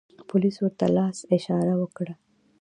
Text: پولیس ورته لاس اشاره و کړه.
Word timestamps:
پولیس 0.29 0.55
ورته 0.61 0.85
لاس 0.97 1.17
اشاره 1.37 1.73
و 1.79 1.85
کړه. 1.97 2.13